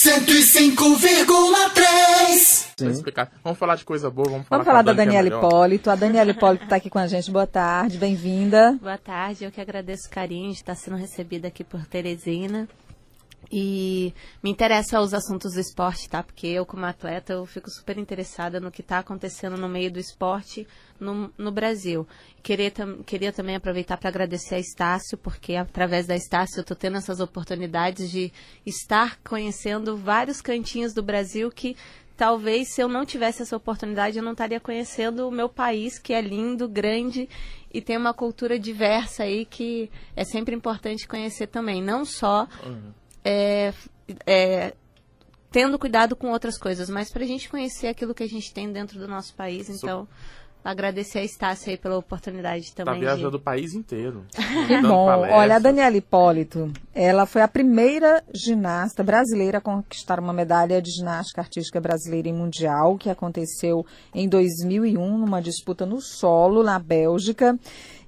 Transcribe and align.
105,3. 0.00 2.90
explicar. 2.90 3.30
Vamos 3.44 3.58
falar 3.58 3.76
de 3.76 3.84
coisa 3.84 4.08
boa, 4.08 4.30
vamos 4.30 4.46
falar, 4.46 4.62
vamos 4.62 4.66
falar 4.66 4.82
da 4.82 4.94
Daniela 4.94 5.28
Hipólito. 5.28 5.90
A 5.90 5.94
Daniela 5.94 6.30
Hipólito 6.30 6.64
está 6.64 6.76
aqui 6.76 6.88
com 6.88 6.98
a 6.98 7.06
gente. 7.06 7.30
Boa 7.30 7.46
tarde, 7.46 7.98
bem-vinda. 7.98 8.78
Boa 8.80 8.96
tarde, 8.96 9.44
eu 9.44 9.50
que 9.50 9.60
agradeço 9.60 10.08
o 10.08 10.10
carinho 10.10 10.52
de 10.52 10.56
estar 10.56 10.74
sendo 10.74 10.96
recebida 10.96 11.48
aqui 11.48 11.62
por 11.62 11.84
Teresina. 11.84 12.66
E 13.52 14.14
me 14.40 14.50
interessa 14.50 15.00
os 15.00 15.12
assuntos 15.12 15.54
do 15.54 15.60
esporte, 15.60 16.08
tá? 16.08 16.22
Porque 16.22 16.46
eu, 16.46 16.64
como 16.64 16.86
atleta, 16.86 17.32
eu 17.32 17.44
fico 17.44 17.68
super 17.68 17.98
interessada 17.98 18.60
no 18.60 18.70
que 18.70 18.80
está 18.80 19.00
acontecendo 19.00 19.56
no 19.56 19.68
meio 19.68 19.90
do 19.90 19.98
esporte 19.98 20.68
no, 21.00 21.32
no 21.36 21.50
Brasil. 21.50 22.06
Queria, 22.44 22.70
tam, 22.70 23.02
queria 23.02 23.32
também 23.32 23.56
aproveitar 23.56 23.96
para 23.96 24.08
agradecer 24.08 24.54
a 24.54 24.60
Estácio, 24.60 25.18
porque 25.18 25.56
através 25.56 26.06
da 26.06 26.14
Estácio 26.14 26.58
eu 26.58 26.62
estou 26.62 26.76
tendo 26.76 26.98
essas 26.98 27.18
oportunidades 27.18 28.08
de 28.08 28.32
estar 28.64 29.18
conhecendo 29.24 29.96
vários 29.96 30.40
cantinhos 30.40 30.94
do 30.94 31.02
Brasil 31.02 31.50
que 31.50 31.76
talvez 32.16 32.72
se 32.72 32.80
eu 32.80 32.86
não 32.86 33.04
tivesse 33.04 33.42
essa 33.42 33.56
oportunidade 33.56 34.18
eu 34.18 34.22
não 34.22 34.32
estaria 34.32 34.60
conhecendo 34.60 35.26
o 35.26 35.30
meu 35.30 35.48
país, 35.48 35.98
que 35.98 36.12
é 36.12 36.20
lindo, 36.20 36.68
grande 36.68 37.28
e 37.72 37.80
tem 37.80 37.96
uma 37.96 38.14
cultura 38.14 38.58
diversa 38.58 39.24
aí 39.24 39.44
que 39.44 39.90
é 40.14 40.22
sempre 40.22 40.54
importante 40.54 41.08
conhecer 41.08 41.48
também. 41.48 41.82
Não 41.82 42.04
só. 42.04 42.46
Uhum 42.64 42.99
é, 43.24 43.72
é, 44.26 44.74
tendo 45.50 45.78
cuidado 45.78 46.14
com 46.14 46.30
outras 46.30 46.58
coisas, 46.58 46.88
mas 46.88 47.10
para 47.10 47.24
a 47.24 47.26
gente 47.26 47.48
conhecer 47.48 47.88
aquilo 47.88 48.14
que 48.14 48.22
a 48.22 48.28
gente 48.28 48.52
tem 48.52 48.72
dentro 48.72 48.98
do 48.98 49.08
nosso 49.08 49.34
país, 49.34 49.68
então 49.68 50.06
agradecer 50.62 51.20
a 51.20 51.24
Estácia 51.24 51.72
aí 51.72 51.78
pela 51.78 51.96
oportunidade 51.96 52.70
tá 52.74 52.84
também. 52.84 53.00
Está 53.00 53.14
viajando 53.14 53.30
de... 53.30 53.36
o 53.36 53.40
país 53.40 53.74
inteiro. 53.74 54.24
Que 54.66 54.80
bom. 54.82 55.06
Palestras. 55.06 55.38
Olha, 55.38 55.56
a 55.56 55.58
Daniela 55.58 55.96
Hipólito, 55.96 56.72
ela 56.94 57.24
foi 57.24 57.42
a 57.42 57.48
primeira 57.48 58.22
ginasta 58.34 59.02
brasileira 59.02 59.58
a 59.58 59.60
conquistar 59.60 60.20
uma 60.20 60.32
medalha 60.32 60.80
de 60.82 60.90
ginástica 60.90 61.40
artística 61.40 61.80
brasileira 61.80 62.28
em 62.28 62.34
mundial, 62.34 62.96
que 62.96 63.08
aconteceu 63.08 63.84
em 64.14 64.28
2001 64.28 65.18
numa 65.18 65.40
disputa 65.40 65.86
no 65.86 66.00
solo 66.00 66.62
na 66.62 66.78
Bélgica 66.78 67.58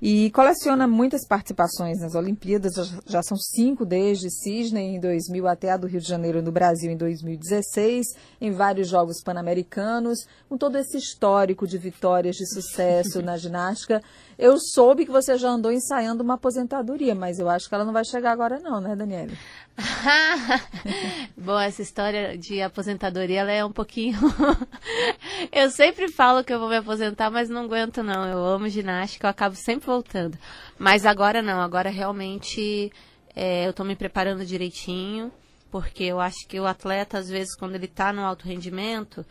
e 0.05 0.33
coleciona 0.33 0.89
muitas 0.89 1.25
participações 1.25 2.00
nas 2.00 2.17
Olimpíadas, 2.17 2.72
já, 3.06 3.22
são 3.22 3.36
cinco 3.36 3.86
desde 3.86 4.28
Sydney 4.31 4.97
em 4.97 5.00
2000 5.00 5.47
até 5.47 5.70
a 5.70 5.77
do 5.77 5.86
Rio 5.86 6.00
de 6.00 6.09
Janeiro 6.09 6.42
no 6.42 6.50
Brasil 6.50 6.91
em 6.91 6.97
2016, 6.97 8.09
em 8.41 8.50
vários 8.50 8.89
Jogos 8.89 9.22
Pan-Americanos, 9.22 10.27
com 10.48 10.59
todo 10.59 10.77
esse 10.77 10.97
histórico 10.97 11.69
de 11.69 11.78
vitórias 11.78 12.34
de 12.34 12.44
sucesso 12.53 13.22
na 13.22 13.36
ginástica. 13.36 14.03
Eu 14.36 14.59
soube 14.59 15.06
que 15.06 15.12
você 15.12 15.39
já 15.39 15.50
andou 15.50 15.70
ensaiando 15.70 16.25
uma 16.25 16.34
aposentadoria, 16.34 17.14
mas 17.14 17.39
eu 17.39 17.48
acho 17.48 17.69
que 17.69 17.75
ela 17.77 17.84
não 17.84 17.92
vai 17.92 18.05
chegar 18.05 18.33
agora 18.33 18.59
não, 18.59 18.81
né, 18.81 18.97
Daniela? 18.97 19.31
Bom, 21.39 21.61
essa 21.61 21.81
história 21.81 22.37
de 22.37 22.61
aposentadoria 22.61 23.42
ela 23.42 23.53
é 23.53 23.64
um 23.64 23.70
pouquinho. 23.70 24.19
eu 25.51 25.71
sempre 25.71 26.09
falo 26.09 26.45
que 26.45 26.53
eu 26.53 26.59
vou 26.59 26.69
me 26.69 26.77
aposentar, 26.77 27.31
mas 27.31 27.48
não 27.48 27.65
aguento 27.65 28.03
não. 28.03 28.27
Eu 28.27 28.45
amo 28.45 28.69
ginástica, 28.69 29.27
eu 29.27 29.31
acabo 29.31 29.57
sempre 29.57 29.87
voltando. 29.87 30.39
Mas 30.79 31.07
agora 31.07 31.43
não, 31.43 31.61
agora 31.61 31.91
realmente 31.91 32.93
é, 33.34 33.67
eu 33.67 33.71
estou 33.71 33.84
me 33.84 33.97
preparando 33.97 34.45
direitinho, 34.45 35.33
porque 35.71 36.05
eu 36.05 36.21
acho 36.21 36.47
que 36.47 36.61
o 36.61 36.67
atleta, 36.67 37.19
às 37.19 37.29
vezes, 37.29 37.57
quando 37.57 37.75
ele 37.75 37.87
está 37.87 38.12
no 38.12 38.23
alto 38.23 38.47
rendimento, 38.47 39.25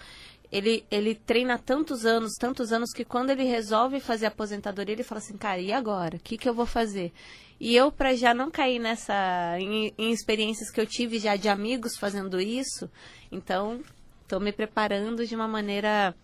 ele, 0.52 0.84
ele 0.92 1.16
treina 1.16 1.58
tantos 1.58 2.06
anos, 2.06 2.34
tantos 2.40 2.74
anos, 2.74 2.92
que 2.92 3.06
quando 3.06 3.30
ele 3.30 3.44
resolve 3.44 4.00
fazer 4.00 4.26
aposentadoria, 4.26 4.94
ele 4.94 5.04
fala 5.04 5.20
assim, 5.20 5.38
cara, 5.38 5.60
e 5.60 5.72
agora? 5.72 6.18
O 6.18 6.20
que, 6.20 6.38
que 6.38 6.50
eu 6.50 6.54
vou 6.54 6.66
fazer? 6.66 7.14
E 7.60 7.76
eu, 7.76 7.92
para 7.92 8.16
já 8.16 8.34
não 8.34 8.50
cair 8.50 8.80
nessa. 8.80 9.56
Em, 9.60 9.94
em, 9.98 10.12
experiências 10.12 10.72
que 10.72 10.82
eu 10.82 10.86
tive 10.88 11.20
já 11.20 11.36
de 11.36 11.48
amigos 11.48 11.96
fazendo 11.96 12.42
isso, 12.42 12.90
então 13.32 13.80
estou 14.32 14.40
me 14.40 14.54
preparando 14.54 15.28
de 15.28 15.36
uma 15.36 15.48
maneira 15.48 16.16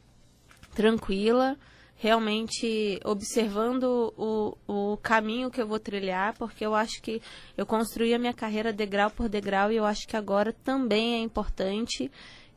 tranquila, 0.73 1.57
realmente 1.97 3.01
observando 3.03 4.13
o, 4.17 4.57
o 4.65 4.97
caminho 4.97 5.51
que 5.51 5.61
eu 5.61 5.67
vou 5.67 5.77
trilhar, 5.77 6.33
porque 6.37 6.65
eu 6.65 6.73
acho 6.73 7.01
que 7.01 7.21
eu 7.57 7.65
construí 7.65 8.13
a 8.13 8.19
minha 8.19 8.33
carreira 8.33 8.71
degrau 8.71 9.09
por 9.11 9.27
degrau 9.27 9.73
e 9.73 9.75
eu 9.75 9.83
acho 9.83 10.07
que 10.07 10.15
agora 10.15 10.53
também 10.63 11.15
é 11.15 11.19
importante 11.19 12.09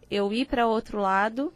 eu 0.08 0.32
ir 0.32 0.46
para 0.46 0.68
outro 0.68 1.00
lado 1.00 1.52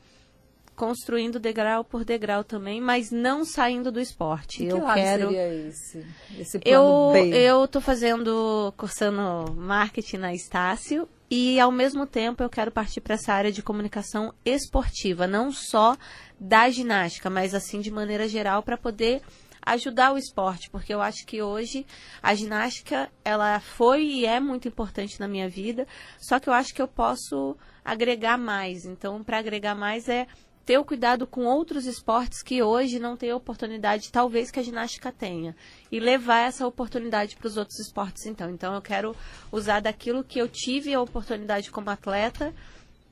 construindo 0.74 1.38
degrau 1.38 1.84
por 1.84 2.04
degrau 2.04 2.42
também, 2.42 2.80
mas 2.80 3.12
não 3.12 3.44
saindo 3.44 3.92
do 3.92 4.00
esporte. 4.00 4.58
Que 4.58 4.66
eu 4.66 4.82
lado 4.82 4.94
quero 4.94 5.28
seria 5.28 5.68
esse? 5.68 6.06
Esse 6.36 6.58
plano 6.58 6.76
eu 6.76 7.12
B? 7.12 7.36
eu 7.36 7.68
tô 7.68 7.80
fazendo 7.80 8.74
cursando 8.76 9.52
marketing 9.54 10.16
na 10.16 10.34
Estácio 10.34 11.08
e 11.30 11.58
ao 11.58 11.72
mesmo 11.72 12.06
tempo 12.06 12.42
eu 12.42 12.50
quero 12.50 12.70
partir 12.70 13.00
para 13.00 13.14
essa 13.14 13.32
área 13.32 13.52
de 13.52 13.62
comunicação 13.62 14.32
esportiva, 14.44 15.26
não 15.26 15.50
só 15.50 15.96
da 16.38 16.68
ginástica, 16.70 17.30
mas 17.30 17.54
assim 17.54 17.80
de 17.80 17.90
maneira 17.90 18.28
geral 18.28 18.62
para 18.62 18.76
poder 18.76 19.22
ajudar 19.64 20.12
o 20.12 20.18
esporte, 20.18 20.68
porque 20.68 20.92
eu 20.92 21.00
acho 21.00 21.24
que 21.26 21.42
hoje 21.42 21.86
a 22.22 22.34
ginástica 22.34 23.10
ela 23.24 23.58
foi 23.60 24.04
e 24.04 24.26
é 24.26 24.38
muito 24.38 24.68
importante 24.68 25.18
na 25.18 25.26
minha 25.26 25.48
vida, 25.48 25.86
só 26.18 26.38
que 26.38 26.48
eu 26.48 26.52
acho 26.52 26.74
que 26.74 26.82
eu 26.82 26.88
posso 26.88 27.56
agregar 27.84 28.36
mais. 28.36 28.84
Então, 28.84 29.24
para 29.24 29.38
agregar 29.38 29.74
mais 29.74 30.08
é 30.08 30.26
ter 30.64 30.78
o 30.78 30.84
cuidado 30.84 31.26
com 31.26 31.44
outros 31.44 31.86
esportes 31.86 32.42
que 32.42 32.62
hoje 32.62 32.98
não 32.98 33.16
têm 33.16 33.32
oportunidade, 33.32 34.10
talvez 34.10 34.50
que 34.50 34.58
a 34.58 34.62
ginástica 34.62 35.12
tenha, 35.12 35.54
e 35.92 36.00
levar 36.00 36.46
essa 36.46 36.66
oportunidade 36.66 37.36
para 37.36 37.46
os 37.46 37.56
outros 37.56 37.78
esportes, 37.78 38.26
então. 38.26 38.50
Então, 38.50 38.74
eu 38.74 38.82
quero 38.82 39.14
usar 39.52 39.80
daquilo 39.80 40.24
que 40.24 40.38
eu 40.38 40.48
tive 40.48 40.94
a 40.94 41.00
oportunidade 41.00 41.70
como 41.70 41.90
atleta 41.90 42.54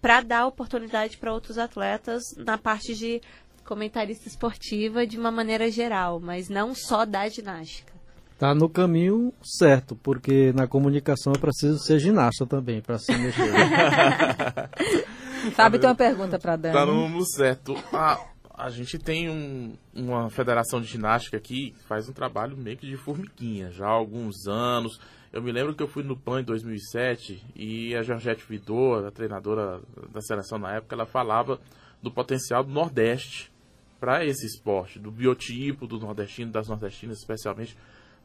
para 0.01 0.21
dar 0.21 0.47
oportunidade 0.47 1.17
para 1.17 1.33
outros 1.33 1.59
atletas 1.59 2.23
na 2.37 2.59
parte 2.59 2.95
de 2.95 3.21
comentarista 3.65 4.29
esportiva 4.29 5.07
de 5.07 5.19
uma 5.19 5.31
maneira 5.31 5.71
geral, 5.71 6.19
mas 6.19 6.49
não 6.49 6.75
só 6.75 7.05
da 7.05 7.29
ginástica. 7.29 7.93
Tá 8.39 8.53
no 8.57 8.69
caminho 8.69 9.33
certo, 9.41 9.95
porque 9.95 10.53
na 10.53 10.67
comunicação 10.67 11.33
é 11.33 11.39
preciso 11.39 11.79
ser 11.79 12.01
ginasta 12.01 12.45
também 12.45 12.81
para 12.81 12.99
se 12.99 13.17
mexer. 13.17 13.53
Fábio 15.55 15.81
tem 15.81 15.89
uma 15.89 15.97
pergunta 15.97 16.39
para 16.39 16.57
Dani. 16.57 16.75
Tá 16.75 16.87
no 16.87 16.95
mundo 16.95 17.25
certo. 17.27 17.75
A, 17.93 18.19
a 18.55 18.71
gente 18.71 18.99
tem 18.99 19.29
um, 19.29 19.75
uma 19.95 20.31
federação 20.31 20.81
de 20.81 20.87
ginástica 20.87 21.37
aqui 21.37 21.73
que 21.73 21.85
faz 21.85 22.09
um 22.09 22.13
trabalho 22.13 22.57
meio 22.57 22.77
que 22.77 22.87
de 22.87 22.97
formiguinha 22.97 23.71
já 23.71 23.87
há 23.87 23.91
alguns 23.91 24.47
anos. 24.47 25.01
Eu 25.33 25.43
me 25.43 25.51
lembro 25.51 25.75
que 25.75 25.83
eu 25.83 25.89
fui 25.89 26.03
no 26.03 26.17
PAN 26.17 26.41
em 26.41 26.45
2007 26.45 27.43
e 27.57 27.95
a 27.97 28.03
Georgette 28.03 28.45
Vidor, 28.47 29.07
a 29.07 29.11
treinadora 29.11 29.81
da 30.13 30.21
seleção 30.21 30.59
na 30.59 30.75
época, 30.75 30.95
ela 30.95 31.07
falava 31.07 31.59
do 32.03 32.11
potencial 32.11 32.63
do 32.63 32.71
Nordeste 32.71 33.51
para 33.99 34.25
esse 34.25 34.45
esporte, 34.45 34.99
do 34.99 35.11
biotipo 35.11 35.87
do 35.87 35.99
nordestino, 35.99 36.51
das 36.51 36.69
nordestinas 36.69 37.19
especialmente 37.19 37.77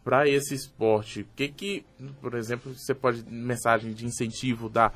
para 0.03 0.27
esse 0.27 0.55
esporte. 0.55 1.21
O 1.21 1.27
que 1.35 1.47
que, 1.49 1.85
por 2.19 2.33
exemplo, 2.33 2.73
você 2.73 2.95
pode 2.95 3.23
mensagem 3.29 3.93
de 3.93 4.05
incentivo 4.05 4.69
dar 4.69 4.91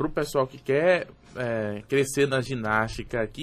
para 0.00 0.06
o 0.06 0.10
pessoal 0.10 0.46
que 0.46 0.56
quer 0.56 1.08
é, 1.36 1.82
crescer 1.86 2.26
na 2.26 2.40
ginástica 2.40 3.20
aqui? 3.20 3.42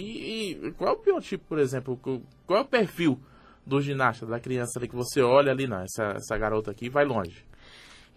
E 0.59 0.72
qual 0.72 0.95
é 0.95 0.97
o 0.97 1.03
biotipo, 1.03 1.45
por 1.47 1.59
exemplo? 1.59 2.00
Qual 2.47 2.59
é 2.59 2.62
o 2.63 2.66
perfil 2.66 3.19
do 3.63 3.79
ginasta, 3.79 4.25
da 4.25 4.40
criança 4.40 4.79
ali 4.79 4.88
que 4.88 4.95
você 4.95 5.22
olha 5.22 5.51
ali, 5.51 5.68
não, 5.68 5.84
essa, 5.84 6.16
essa 6.16 6.35
garota 6.35 6.72
aqui 6.72 6.90
vai 6.90 7.06
longe? 7.06 7.45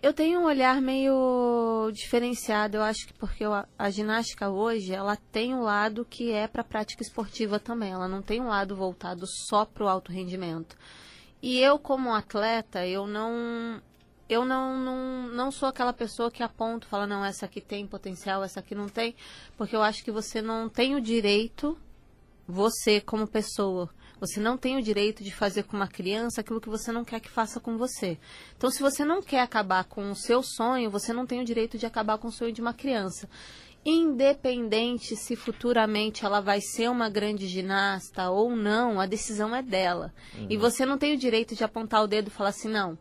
Eu 0.02 0.14
tenho 0.14 0.40
um 0.40 0.44
olhar 0.44 0.80
meio 0.80 1.90
diferenciado, 1.92 2.78
eu 2.78 2.82
acho 2.82 3.06
que 3.06 3.12
porque 3.12 3.44
a, 3.78 3.90
ginástica 3.90 4.48
hoje, 4.48 4.94
ela 4.94 5.16
tem 5.30 5.54
um 5.54 5.60
lado 5.60 6.06
que 6.08 6.32
é 6.32 6.48
para 6.48 6.64
prática 6.64 7.02
esportiva 7.02 7.60
também, 7.60 7.92
ela 7.92 8.08
não 8.08 8.22
tem 8.22 8.40
um 8.40 8.48
lado 8.48 8.74
voltado 8.74 9.26
só 9.50 9.66
para 9.66 9.84
o 9.84 9.88
alto 9.88 10.10
rendimento. 10.10 10.74
E 11.42 11.58
eu 11.58 11.78
como 11.78 12.14
atleta, 12.14 12.86
eu 12.86 13.06
não 13.06 13.82
eu 14.30 14.44
não, 14.44 14.78
não, 14.78 15.28
não 15.28 15.50
sou 15.50 15.68
aquela 15.68 15.92
pessoa 15.92 16.30
que 16.30 16.40
aponta, 16.40 16.86
fala, 16.86 17.04
não, 17.04 17.24
essa 17.24 17.46
aqui 17.46 17.60
tem 17.60 17.84
potencial, 17.84 18.44
essa 18.44 18.60
aqui 18.60 18.76
não 18.76 18.88
tem, 18.88 19.16
porque 19.56 19.74
eu 19.74 19.82
acho 19.82 20.04
que 20.04 20.12
você 20.12 20.40
não 20.40 20.68
tem 20.68 20.94
o 20.94 21.00
direito, 21.00 21.76
você 22.46 23.00
como 23.00 23.26
pessoa, 23.26 23.90
você 24.20 24.38
não 24.38 24.56
tem 24.56 24.76
o 24.76 24.82
direito 24.82 25.24
de 25.24 25.32
fazer 25.32 25.64
com 25.64 25.76
uma 25.76 25.88
criança 25.88 26.42
aquilo 26.42 26.60
que 26.60 26.68
você 26.68 26.92
não 26.92 27.04
quer 27.04 27.18
que 27.18 27.28
faça 27.28 27.58
com 27.58 27.76
você. 27.76 28.18
Então, 28.56 28.70
se 28.70 28.80
você 28.80 29.04
não 29.04 29.20
quer 29.20 29.40
acabar 29.40 29.82
com 29.82 30.12
o 30.12 30.14
seu 30.14 30.44
sonho, 30.44 30.90
você 30.90 31.12
não 31.12 31.26
tem 31.26 31.40
o 31.40 31.44
direito 31.44 31.76
de 31.76 31.84
acabar 31.84 32.16
com 32.16 32.28
o 32.28 32.32
sonho 32.32 32.52
de 32.52 32.60
uma 32.60 32.72
criança. 32.72 33.28
Independente 33.84 35.16
se 35.16 35.34
futuramente 35.34 36.24
ela 36.24 36.40
vai 36.40 36.60
ser 36.60 36.88
uma 36.88 37.08
grande 37.08 37.48
ginasta 37.48 38.30
ou 38.30 38.54
não, 38.54 39.00
a 39.00 39.06
decisão 39.06 39.56
é 39.56 39.62
dela. 39.62 40.14
Uhum. 40.36 40.46
E 40.50 40.56
você 40.56 40.86
não 40.86 40.98
tem 40.98 41.14
o 41.14 41.18
direito 41.18 41.56
de 41.56 41.64
apontar 41.64 42.04
o 42.04 42.06
dedo 42.06 42.28
e 42.28 42.30
falar 42.30 42.50
assim, 42.50 42.68
não, 42.68 42.98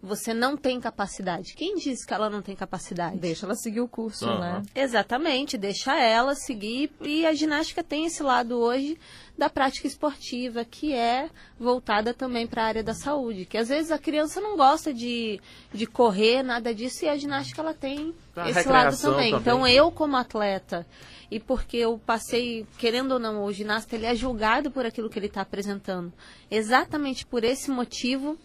você 0.00 0.32
não 0.32 0.56
tem 0.56 0.80
capacidade. 0.80 1.54
Quem 1.54 1.74
disse 1.74 2.06
que 2.06 2.14
ela 2.14 2.30
não 2.30 2.40
tem 2.40 2.54
capacidade? 2.54 3.18
Deixa 3.18 3.44
ela 3.44 3.56
seguir 3.56 3.80
o 3.80 3.88
curso, 3.88 4.26
uhum. 4.26 4.38
né? 4.38 4.62
Exatamente, 4.74 5.58
deixa 5.58 5.98
ela 5.98 6.36
seguir. 6.36 6.92
E 7.00 7.26
a 7.26 7.34
ginástica 7.34 7.82
tem 7.82 8.06
esse 8.06 8.22
lado 8.22 8.56
hoje 8.56 8.96
da 9.36 9.50
prática 9.50 9.88
esportiva, 9.88 10.64
que 10.64 10.94
é 10.94 11.28
voltada 11.58 12.14
também 12.14 12.46
para 12.46 12.62
a 12.62 12.66
área 12.66 12.82
da 12.82 12.94
saúde. 12.94 13.44
Que 13.44 13.58
às 13.58 13.68
vezes 13.68 13.90
a 13.90 13.98
criança 13.98 14.40
não 14.40 14.56
gosta 14.56 14.94
de, 14.94 15.40
de 15.72 15.86
correr, 15.86 16.44
nada 16.44 16.72
disso, 16.72 17.04
e 17.04 17.08
a 17.08 17.16
ginástica 17.16 17.60
ela 17.60 17.74
tem 17.74 18.14
a 18.36 18.50
esse 18.50 18.68
lado 18.68 18.96
também. 18.96 19.30
também. 19.32 19.34
Então 19.34 19.66
eu, 19.66 19.90
como 19.90 20.16
atleta, 20.16 20.86
e 21.28 21.40
porque 21.40 21.76
eu 21.76 22.00
passei, 22.06 22.64
querendo 22.78 23.12
ou 23.12 23.18
não, 23.18 23.44
o 23.44 23.52
ginasta 23.52 23.96
ele 23.96 24.06
é 24.06 24.14
julgado 24.14 24.70
por 24.70 24.86
aquilo 24.86 25.10
que 25.10 25.18
ele 25.18 25.26
está 25.26 25.40
apresentando. 25.40 26.12
Exatamente 26.48 27.26
por 27.26 27.42
esse 27.42 27.68
motivo 27.70 28.38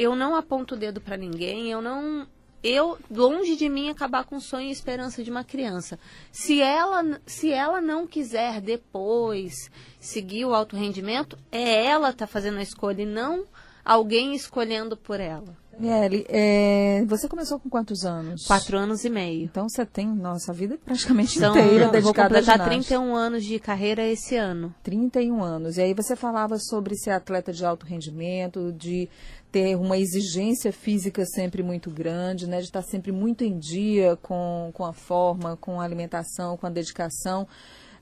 eu 0.00 0.16
não 0.16 0.34
aponto 0.34 0.74
o 0.74 0.78
dedo 0.78 0.98
para 0.98 1.18
ninguém, 1.18 1.70
eu 1.70 1.82
não 1.82 2.26
eu 2.62 2.98
longe 3.10 3.54
de 3.54 3.68
mim 3.68 3.90
acabar 3.90 4.24
com 4.24 4.36
o 4.36 4.40
sonho 4.40 4.68
e 4.68 4.72
esperança 4.72 5.22
de 5.22 5.30
uma 5.30 5.44
criança. 5.44 5.98
Se 6.32 6.60
ela 6.60 7.20
se 7.26 7.52
ela 7.52 7.82
não 7.82 8.06
quiser 8.06 8.62
depois 8.62 9.70
seguir 9.98 10.46
o 10.46 10.54
alto 10.54 10.74
rendimento, 10.74 11.38
é 11.52 11.84
ela 11.84 12.14
tá 12.14 12.26
fazendo 12.26 12.58
a 12.58 12.62
escolha 12.62 13.02
e 13.02 13.06
não 13.06 13.44
alguém 13.84 14.34
escolhendo 14.34 14.96
por 14.96 15.20
ela. 15.20 15.54
Daniele, 15.80 16.26
é, 16.28 17.02
você 17.06 17.26
começou 17.26 17.58
com 17.58 17.70
quantos 17.70 18.04
anos? 18.04 18.44
Quatro 18.46 18.76
anos 18.76 19.02
e 19.04 19.08
meio. 19.08 19.44
Então 19.44 19.66
você 19.66 19.86
tem, 19.86 20.06
nossa, 20.06 20.52
a 20.52 20.54
vida 20.54 20.78
praticamente 20.84 21.38
São, 21.38 21.50
inteira 21.50 21.88
dedicada 21.88 22.00
vou 22.00 22.14
completar 22.14 22.68
31 22.68 23.16
anos 23.16 23.44
de 23.44 23.58
carreira 23.58 24.06
esse 24.06 24.36
ano. 24.36 24.74
31 24.82 25.42
anos. 25.42 25.78
E 25.78 25.82
aí 25.82 25.94
você 25.94 26.14
falava 26.14 26.58
sobre 26.58 26.94
ser 26.96 27.12
atleta 27.12 27.50
de 27.50 27.64
alto 27.64 27.86
rendimento, 27.86 28.72
de 28.72 29.08
ter 29.50 29.74
uma 29.74 29.96
exigência 29.96 30.70
física 30.70 31.24
sempre 31.24 31.62
muito 31.62 31.90
grande, 31.90 32.46
né, 32.46 32.58
de 32.58 32.66
estar 32.66 32.82
sempre 32.82 33.10
muito 33.10 33.42
em 33.42 33.58
dia 33.58 34.16
com, 34.22 34.70
com 34.74 34.84
a 34.84 34.92
forma, 34.92 35.56
com 35.56 35.80
a 35.80 35.84
alimentação, 35.84 36.58
com 36.58 36.66
a 36.66 36.70
dedicação. 36.70 37.48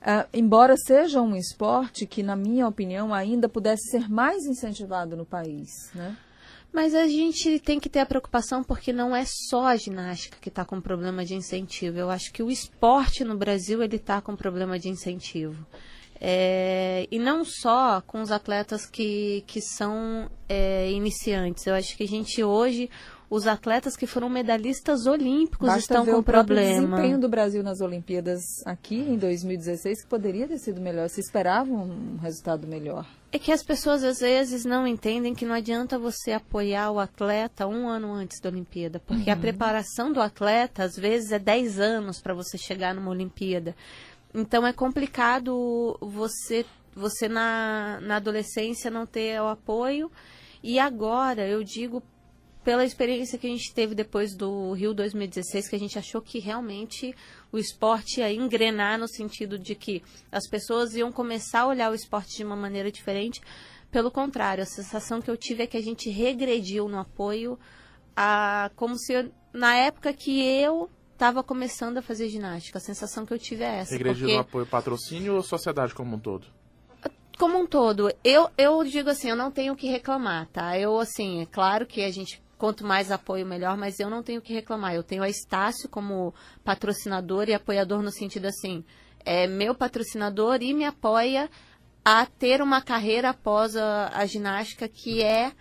Uh, 0.01 0.27
embora 0.33 0.75
seja 0.77 1.21
um 1.21 1.35
esporte 1.35 2.05
que, 2.05 2.23
na 2.23 2.35
minha 2.35 2.67
opinião, 2.67 3.13
ainda 3.13 3.49
pudesse 3.49 3.89
ser 3.89 4.09
mais 4.09 4.45
incentivado 4.45 5.17
no 5.17 5.25
país, 5.25 5.69
né? 5.95 6.15
Mas 6.71 6.93
a 6.93 7.07
gente 7.07 7.59
tem 7.59 7.79
que 7.79 7.89
ter 7.89 7.99
a 7.99 8.05
preocupação 8.05 8.63
porque 8.63 8.93
não 8.93 9.15
é 9.15 9.25
só 9.25 9.65
a 9.65 9.75
ginástica 9.75 10.37
que 10.39 10.49
está 10.49 10.63
com 10.63 10.79
problema 10.79 11.25
de 11.25 11.33
incentivo. 11.33 11.97
Eu 11.97 12.09
acho 12.09 12.31
que 12.31 12.43
o 12.43 12.51
esporte 12.51 13.23
no 13.23 13.35
Brasil 13.35 13.81
ele 13.81 13.95
está 13.95 14.21
com 14.21 14.35
problema 14.35 14.77
de 14.77 14.87
incentivo. 14.87 15.65
É, 16.21 17.07
e 17.09 17.17
não 17.17 17.45
só 17.45 18.01
com 18.01 18.21
os 18.21 18.29
atletas 18.29 18.85
que, 18.85 19.43
que 19.47 19.61
são 19.61 20.29
é, 20.47 20.91
iniciantes. 20.91 21.65
Eu 21.65 21.73
acho 21.73 21.95
que 21.95 22.03
a 22.03 22.07
gente 22.07 22.43
hoje, 22.43 22.89
os 23.29 23.47
atletas 23.47 23.95
que 23.95 24.05
foram 24.05 24.29
medalhistas 24.29 25.05
olímpicos 25.07 25.67
Basta 25.67 25.79
estão 25.79 26.03
ver 26.03 26.11
com 26.11 26.19
o 26.19 26.23
problema. 26.23 26.87
O 26.87 26.89
desempenho 26.89 27.19
do 27.19 27.29
Brasil 27.29 27.63
nas 27.63 27.79
Olimpíadas 27.79 28.41
aqui 28.65 28.97
em 28.97 29.17
2016 29.17 30.03
que 30.03 30.07
poderia 30.07 30.47
ter 30.47 30.57
sido 30.57 30.81
melhor. 30.81 31.09
Se 31.09 31.21
esperava 31.21 31.71
um 31.71 32.17
resultado 32.17 32.67
melhor. 32.67 33.07
É 33.31 33.37
que 33.37 33.51
as 33.51 33.61
pessoas 33.61 34.03
às 34.03 34.19
vezes 34.19 34.65
não 34.65 34.87
entendem 34.87 35.35
que 35.35 35.45
não 35.45 35.53
adianta 35.53 35.99
você 35.99 36.31
apoiar 36.31 36.89
o 36.89 36.99
atleta 36.99 37.67
um 37.67 37.87
ano 37.87 38.11
antes 38.11 38.39
da 38.39 38.49
Olimpíada, 38.49 38.99
porque 38.99 39.29
uhum. 39.29 39.35
a 39.35 39.39
preparação 39.39 40.11
do 40.11 40.19
atleta 40.19 40.83
às 40.83 40.95
vezes 40.95 41.31
é 41.31 41.37
10 41.37 41.79
anos 41.79 42.19
para 42.19 42.33
você 42.33 42.57
chegar 42.57 42.95
numa 42.95 43.11
Olimpíada. 43.11 43.75
Então 44.33 44.65
é 44.65 44.73
complicado 44.73 45.97
você 46.01 46.65
você 46.95 47.29
na, 47.29 47.99
na 48.01 48.17
adolescência 48.17 48.91
não 48.91 49.05
ter 49.05 49.39
o 49.41 49.47
apoio. 49.47 50.11
E 50.61 50.79
agora 50.79 51.47
eu 51.47 51.63
digo 51.63 52.03
pela 52.63 52.83
experiência 52.83 53.37
que 53.37 53.47
a 53.47 53.49
gente 53.49 53.73
teve 53.73 53.95
depois 53.95 54.35
do 54.35 54.73
Rio 54.73 54.93
2016, 54.93 55.69
que 55.69 55.75
a 55.75 55.79
gente 55.79 55.97
achou 55.97 56.21
que 56.21 56.39
realmente 56.39 57.15
o 57.51 57.57
esporte 57.57 58.19
ia 58.19 58.31
engrenar 58.33 58.99
no 58.99 59.07
sentido 59.07 59.57
de 59.57 59.75
que 59.75 60.03
as 60.31 60.47
pessoas 60.47 60.93
iam 60.93 61.11
começar 61.11 61.61
a 61.61 61.67
olhar 61.67 61.91
o 61.91 61.95
esporte 61.95 62.37
de 62.37 62.43
uma 62.43 62.55
maneira 62.55 62.91
diferente. 62.91 63.41
Pelo 63.89 64.11
contrário, 64.11 64.61
a 64.61 64.67
sensação 64.67 65.21
que 65.21 65.31
eu 65.31 65.37
tive 65.37 65.63
é 65.63 65.67
que 65.67 65.77
a 65.77 65.81
gente 65.81 66.09
regrediu 66.09 66.87
no 66.87 66.99
apoio, 66.99 67.57
a, 68.15 68.69
como 68.75 68.97
se 68.97 69.31
na 69.53 69.75
época 69.75 70.13
que 70.13 70.41
eu 70.41 70.89
estava 71.13 71.43
começando 71.43 71.97
a 71.97 72.01
fazer 72.01 72.29
ginástica. 72.29 72.77
A 72.77 72.81
sensação 72.81 73.25
que 73.25 73.33
eu 73.33 73.39
tive 73.39 73.63
é 73.63 73.79
essa. 73.79 73.93
Igreja 73.93 74.19
porque... 74.19 74.33
no 74.33 74.39
apoio 74.39 74.65
patrocínio 74.65 75.35
ou 75.35 75.43
sociedade 75.43 75.93
como 75.93 76.15
um 76.15 76.19
todo? 76.19 76.47
Como 77.37 77.57
um 77.57 77.65
todo. 77.65 78.11
Eu, 78.23 78.49
eu 78.57 78.83
digo 78.83 79.09
assim, 79.09 79.29
eu 79.29 79.35
não 79.35 79.51
tenho 79.51 79.73
o 79.73 79.75
que 79.75 79.87
reclamar, 79.87 80.47
tá? 80.47 80.77
Eu, 80.77 80.97
assim, 80.97 81.41
é 81.41 81.45
claro 81.45 81.85
que 81.85 82.03
a 82.03 82.11
gente 82.11 82.41
quanto 82.59 82.85
mais 82.85 83.09
apoio, 83.09 83.45
melhor, 83.45 83.77
mas 83.77 83.99
eu 83.99 84.09
não 84.09 84.21
tenho 84.21 84.41
que 84.41 84.53
reclamar. 84.53 84.93
Eu 84.93 85.01
tenho 85.01 85.23
a 85.23 85.29
Estácio 85.29 85.87
como 85.89 86.35
patrocinador 86.63 87.47
e 87.47 87.53
apoiador 87.53 88.03
no 88.03 88.11
sentido 88.11 88.45
assim, 88.45 88.83
é 89.25 89.47
meu 89.47 89.73
patrocinador 89.73 90.61
e 90.61 90.73
me 90.73 90.83
apoia 90.83 91.49
a 92.03 92.25
ter 92.25 92.61
uma 92.61 92.81
carreira 92.81 93.29
após 93.29 93.77
a, 93.77 94.09
a 94.13 94.25
ginástica 94.25 94.89
que 94.89 95.23
é 95.23 95.53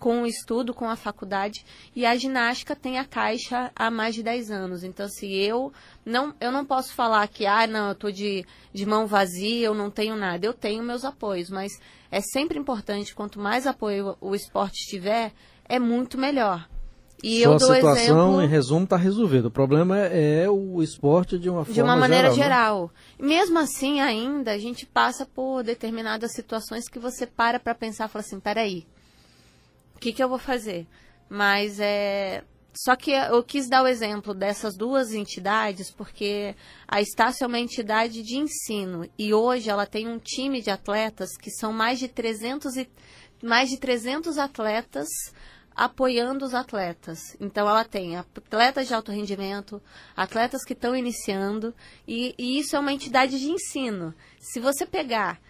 com 0.00 0.22
o 0.22 0.26
estudo, 0.26 0.72
com 0.72 0.88
a 0.88 0.96
faculdade, 0.96 1.62
e 1.94 2.06
a 2.06 2.16
ginástica 2.16 2.74
tem 2.74 2.98
a 2.98 3.04
caixa 3.04 3.70
há 3.76 3.90
mais 3.90 4.14
de 4.14 4.22
10 4.22 4.50
anos. 4.50 4.82
Então, 4.82 5.06
se 5.06 5.30
eu 5.30 5.70
não, 6.06 6.34
eu 6.40 6.50
não 6.50 6.64
posso 6.64 6.94
falar 6.94 7.28
que, 7.28 7.44
ah, 7.44 7.66
não, 7.66 7.88
eu 7.88 7.92
estou 7.92 8.10
de, 8.10 8.44
de 8.72 8.86
mão 8.86 9.06
vazia, 9.06 9.66
eu 9.66 9.74
não 9.74 9.90
tenho 9.90 10.16
nada. 10.16 10.46
Eu 10.46 10.54
tenho 10.54 10.82
meus 10.82 11.04
apoios, 11.04 11.50
mas 11.50 11.70
é 12.10 12.22
sempre 12.22 12.58
importante, 12.58 13.14
quanto 13.14 13.38
mais 13.38 13.66
apoio 13.66 14.16
o 14.22 14.34
esporte 14.34 14.86
tiver, 14.88 15.34
é 15.70 15.78
muito 15.78 16.18
melhor. 16.18 16.68
E 17.22 17.42
Sua 17.42 17.52
eu 17.52 17.58
dou 17.58 17.74
situação, 17.74 18.28
exemplo, 18.28 18.42
em 18.42 18.48
resumo, 18.48 18.84
está 18.84 18.96
resolvida. 18.96 19.48
O 19.48 19.50
problema 19.50 19.98
é, 19.98 20.44
é, 20.44 20.50
o 20.50 20.82
esporte 20.82 21.38
de 21.38 21.50
uma 21.50 21.64
forma 21.64 21.74
De 21.74 21.82
uma 21.82 21.96
maneira 21.96 22.30
geral. 22.30 22.90
Né? 23.18 23.28
Mesmo 23.28 23.58
assim, 23.58 24.00
ainda, 24.00 24.52
a 24.52 24.58
gente 24.58 24.86
passa 24.86 25.26
por 25.26 25.62
determinadas 25.62 26.32
situações 26.32 26.88
que 26.88 26.98
você 26.98 27.26
para 27.26 27.60
para 27.60 27.74
pensar 27.74 28.06
e 28.06 28.08
fala 28.08 28.24
assim, 28.24 28.40
peraí, 28.40 28.86
que, 30.00 30.12
que 30.12 30.24
eu 30.24 30.28
vou 30.28 30.38
fazer? 30.38 30.86
Mas 31.28 31.78
é. 31.78 32.42
Só 32.72 32.94
que 32.94 33.10
eu 33.10 33.42
quis 33.42 33.68
dar 33.68 33.82
o 33.82 33.86
exemplo 33.86 34.32
dessas 34.32 34.76
duas 34.76 35.12
entidades 35.12 35.90
porque 35.90 36.54
a 36.86 37.00
Estácio 37.00 37.44
é 37.44 37.46
uma 37.46 37.58
entidade 37.58 38.22
de 38.22 38.36
ensino 38.36 39.08
e 39.18 39.34
hoje 39.34 39.68
ela 39.68 39.86
tem 39.86 40.08
um 40.08 40.18
time 40.18 40.62
de 40.62 40.70
atletas 40.70 41.36
que 41.36 41.50
são 41.50 41.72
mais 41.72 41.98
de 41.98 42.06
300, 42.06 42.76
e, 42.76 42.88
mais 43.42 43.70
de 43.70 43.76
300 43.76 44.38
atletas 44.38 45.08
apoiando 45.74 46.44
os 46.44 46.54
atletas. 46.54 47.36
Então 47.40 47.68
ela 47.68 47.84
tem 47.84 48.16
atletas 48.16 48.88
de 48.88 48.94
alto 48.94 49.12
rendimento, 49.12 49.80
atletas 50.16 50.64
que 50.64 50.72
estão 50.72 50.94
iniciando 50.94 51.74
e, 52.06 52.34
e 52.38 52.58
isso 52.58 52.76
é 52.76 52.78
uma 52.78 52.92
entidade 52.92 53.38
de 53.38 53.50
ensino. 53.50 54.14
Se 54.38 54.60
você 54.60 54.84
pegar 54.84 55.40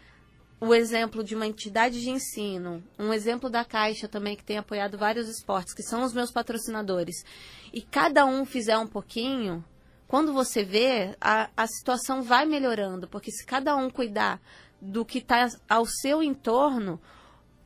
o 0.61 0.75
exemplo 0.75 1.25
de 1.25 1.35
uma 1.35 1.47
entidade 1.47 2.01
de 2.03 2.11
ensino, 2.11 2.85
um 2.99 3.13
exemplo 3.13 3.49
da 3.49 3.65
Caixa 3.65 4.07
também, 4.07 4.37
que 4.37 4.45
tem 4.45 4.59
apoiado 4.59 4.99
vários 4.99 5.27
esportes, 5.27 5.73
que 5.73 5.83
são 5.83 6.03
os 6.05 6.13
meus 6.13 6.31
patrocinadores, 6.31 7.25
e 7.73 7.81
cada 7.81 8.27
um 8.27 8.45
fizer 8.45 8.77
um 8.77 8.87
pouquinho, 8.87 9.65
quando 10.07 10.35
você 10.35 10.63
vê, 10.63 11.17
a, 11.19 11.49
a 11.57 11.67
situação 11.67 12.23
vai 12.23 12.45
melhorando, 12.45 13.09
porque 13.09 13.31
se 13.31 13.47
cada 13.47 13.75
um 13.75 13.89
cuidar 13.89 14.39
do 14.81 15.05
que 15.05 15.19
está 15.19 15.49
ao 15.67 15.87
seu 15.87 16.23
entorno, 16.23 17.01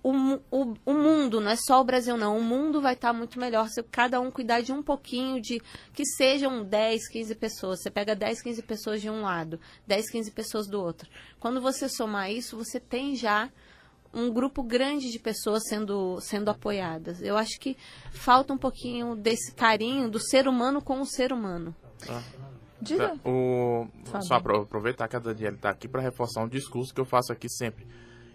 o, 0.04 0.12
o, 0.50 0.74
o, 0.84 0.92
mundo, 0.92 1.40
não 1.40 1.50
é 1.50 1.56
só 1.56 1.80
o 1.80 1.84
Brasil, 1.84 2.14
não. 2.14 2.36
O 2.36 2.42
mundo 2.42 2.78
vai 2.78 2.92
estar 2.92 3.08
tá 3.08 3.14
muito 3.14 3.40
melhor 3.40 3.70
se 3.70 3.82
cada 3.84 4.20
um 4.20 4.30
cuidar 4.30 4.60
de 4.60 4.70
um 4.70 4.82
pouquinho, 4.82 5.40
de 5.40 5.62
que 5.94 6.04
sejam 6.04 6.62
10, 6.62 7.08
15 7.08 7.34
pessoas. 7.34 7.80
Você 7.80 7.90
pega 7.90 8.14
10, 8.14 8.42
15 8.42 8.62
pessoas 8.62 9.00
de 9.00 9.08
um 9.08 9.22
lado, 9.22 9.58
10, 9.86 10.10
15 10.10 10.30
pessoas 10.30 10.66
do 10.66 10.78
outro. 10.78 11.08
Quando 11.40 11.58
você 11.58 11.88
somar 11.88 12.30
isso, 12.30 12.54
você 12.54 12.78
tem 12.78 13.16
já 13.16 13.50
um 14.12 14.30
grupo 14.30 14.62
grande 14.62 15.10
de 15.10 15.18
pessoas 15.18 15.62
sendo, 15.66 16.20
sendo 16.20 16.50
apoiadas. 16.50 17.22
Eu 17.22 17.38
acho 17.38 17.58
que 17.58 17.74
falta 18.12 18.52
um 18.52 18.58
pouquinho 18.58 19.16
desse 19.16 19.54
carinho 19.54 20.10
do 20.10 20.20
ser 20.20 20.46
humano 20.46 20.82
com 20.82 21.00
o 21.00 21.06
ser 21.06 21.32
humano. 21.32 21.74
Ah. 22.06 22.22
Diga. 22.78 23.14
O, 23.24 23.86
só 24.20 24.34
aproveitar 24.34 25.08
que 25.08 25.16
a 25.16 25.18
Daniela 25.18 25.56
está 25.56 25.70
aqui 25.70 25.88
para 25.88 26.02
reforçar 26.02 26.42
um 26.42 26.48
discurso 26.48 26.92
que 26.92 27.00
eu 27.00 27.06
faço 27.06 27.32
aqui 27.32 27.48
sempre 27.48 27.86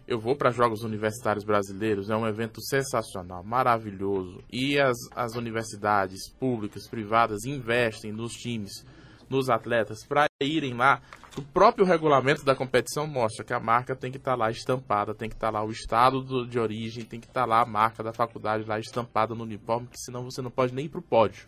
eu 0.09 0.19
vou 0.19 0.35
para 0.35 0.49
Jogos 0.49 0.81
Universitários 0.83 1.45
Brasileiros, 1.45 2.09
é 2.09 2.15
um 2.15 2.27
evento 2.27 2.59
sensacional, 2.63 3.43
maravilhoso. 3.43 4.43
E 4.51 4.79
as, 4.79 4.97
as 5.15 5.35
universidades 5.35 6.27
públicas, 6.39 6.87
privadas, 6.87 7.45
investem 7.45 8.11
nos 8.11 8.33
times, 8.33 8.83
nos 9.29 9.51
atletas, 9.51 10.03
para 10.03 10.25
irem 10.41 10.73
lá. 10.73 10.99
O 11.37 11.43
próprio 11.43 11.85
regulamento 11.85 12.43
da 12.43 12.55
competição 12.55 13.05
mostra 13.05 13.45
que 13.45 13.53
a 13.53 13.59
marca 13.59 13.95
tem 13.95 14.09
que 14.09 14.17
estar 14.17 14.31
tá 14.31 14.37
lá 14.37 14.49
estampada, 14.49 15.13
tem 15.13 15.29
que 15.29 15.35
estar 15.35 15.51
tá 15.51 15.59
lá 15.59 15.63
o 15.63 15.69
estado 15.69 16.23
do, 16.23 16.47
de 16.47 16.57
origem, 16.57 17.05
tem 17.05 17.19
que 17.19 17.27
estar 17.27 17.41
tá 17.41 17.45
lá 17.45 17.61
a 17.61 17.65
marca 17.65 18.01
da 18.01 18.11
faculdade 18.11 18.65
lá 18.65 18.79
estampada 18.79 19.35
no 19.35 19.43
uniforme, 19.43 19.87
que 19.87 19.99
senão 19.99 20.23
você 20.23 20.41
não 20.41 20.49
pode 20.49 20.73
nem 20.73 20.85
ir 20.85 20.89
para 20.89 20.99
o 20.99 21.03
pódio. 21.03 21.47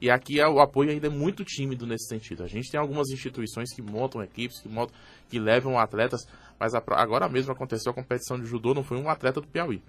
E 0.00 0.10
aqui 0.10 0.40
é, 0.40 0.46
o 0.46 0.60
apoio 0.60 0.90
ainda 0.90 1.06
é 1.06 1.10
muito 1.10 1.44
tímido 1.44 1.86
nesse 1.86 2.08
sentido. 2.08 2.42
A 2.42 2.46
gente 2.46 2.70
tem 2.70 2.78
algumas 2.78 3.08
instituições 3.10 3.72
que 3.72 3.80
montam 3.80 4.22
equipes, 4.22 4.60
que, 4.60 4.68
montam, 4.68 4.94
que 5.28 5.38
levam 5.38 5.78
atletas 5.78 6.26
mas 6.58 6.74
agora 6.74 7.28
mesmo 7.28 7.52
aconteceu 7.52 7.92
a 7.92 7.94
competição 7.94 8.38
de 8.38 8.46
judô, 8.46 8.74
não 8.74 8.82
foi 8.82 8.96
um 8.98 9.08
atleta 9.08 9.40
do 9.40 9.46
Piauí. 9.46 9.82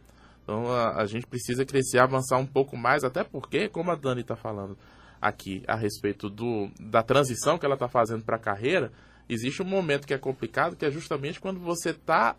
Então 0.43 0.71
a, 0.71 1.01
a 1.01 1.05
gente 1.05 1.25
precisa 1.25 1.65
crescer, 1.65 1.99
avançar 1.99 2.37
um 2.37 2.45
pouco 2.45 2.77
mais, 2.77 3.03
até 3.03 3.23
porque, 3.23 3.69
como 3.69 3.91
a 3.91 3.95
Dani 3.95 4.21
está 4.21 4.35
falando 4.35 4.77
aqui 5.21 5.63
a 5.67 5.75
respeito 5.75 6.29
do, 6.29 6.69
da 6.79 7.01
transição 7.01 7.57
que 7.57 7.65
ela 7.65 7.75
está 7.75 7.87
fazendo 7.87 8.23
para 8.23 8.35
a 8.35 8.39
carreira, 8.39 8.91
existe 9.27 9.61
um 9.61 9.65
momento 9.65 10.05
que 10.05 10.13
é 10.13 10.17
complicado, 10.17 10.75
que 10.75 10.85
é 10.85 10.91
justamente 10.91 11.39
quando 11.39 11.59
você 11.59 11.91
está 11.91 12.35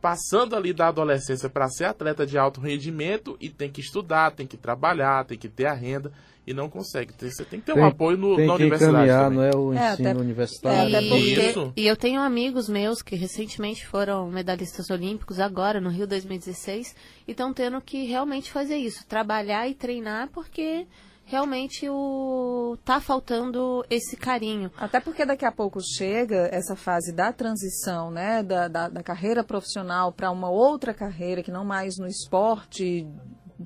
passando 0.00 0.56
ali 0.56 0.72
da 0.72 0.88
adolescência 0.88 1.48
para 1.50 1.68
ser 1.68 1.84
atleta 1.84 2.26
de 2.26 2.38
alto 2.38 2.60
rendimento 2.60 3.36
e 3.40 3.50
tem 3.50 3.70
que 3.70 3.80
estudar, 3.80 4.30
tem 4.30 4.46
que 4.46 4.56
trabalhar, 4.56 5.24
tem 5.24 5.36
que 5.36 5.48
ter 5.48 5.66
a 5.66 5.74
renda 5.74 6.12
e 6.50 6.54
não 6.54 6.68
consegue. 6.68 7.12
Você 7.16 7.44
tem 7.44 7.60
que 7.60 7.66
ter 7.66 7.74
tem, 7.74 7.82
um 7.82 7.86
apoio 7.86 8.16
no, 8.16 8.34
tem 8.34 8.46
na 8.46 8.56
que 8.56 8.62
universidade. 8.62 8.96
Caminhar, 8.96 9.30
não 9.30 9.42
é 9.42 9.54
o 9.54 9.72
ensino 9.72 10.08
é, 10.08 10.10
até, 10.10 10.20
universitário. 10.20 10.96
É, 10.96 11.08
porque, 11.08 11.72
e 11.76 11.86
eu 11.86 11.96
tenho 11.96 12.20
amigos 12.20 12.68
meus 12.68 13.02
que 13.02 13.14
recentemente 13.14 13.86
foram 13.86 14.28
medalhistas 14.28 14.90
olímpicos 14.90 15.38
agora 15.38 15.80
no 15.80 15.90
Rio 15.90 16.08
2016 16.08 16.94
e 17.26 17.30
estão 17.30 17.52
tendo 17.52 17.80
que 17.80 18.04
realmente 18.04 18.50
fazer 18.50 18.76
isso, 18.76 19.06
trabalhar 19.06 19.68
e 19.68 19.74
treinar 19.74 20.28
porque 20.32 20.86
realmente 21.24 21.88
o 21.88 22.76
tá 22.84 23.00
faltando 23.00 23.84
esse 23.88 24.16
carinho. 24.16 24.72
Até 24.76 24.98
porque 24.98 25.24
daqui 25.24 25.44
a 25.44 25.52
pouco 25.52 25.80
chega 25.80 26.48
essa 26.50 26.74
fase 26.74 27.14
da 27.14 27.32
transição, 27.32 28.10
né, 28.10 28.42
da, 28.42 28.66
da, 28.66 28.88
da 28.88 29.02
carreira 29.04 29.44
profissional 29.44 30.12
para 30.12 30.32
uma 30.32 30.50
outra 30.50 30.92
carreira 30.92 31.44
que 31.44 31.52
não 31.52 31.64
mais 31.64 31.96
no 31.96 32.08
esporte, 32.08 33.06